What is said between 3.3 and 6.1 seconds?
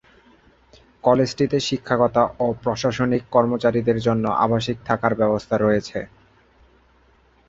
কর্মচারীদের জন্য আবাসিক থাকার ব্যবস্থা রয়েছে।